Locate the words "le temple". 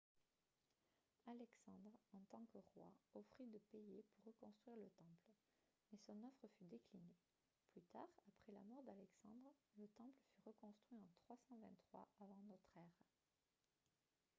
4.77-5.31, 9.77-10.17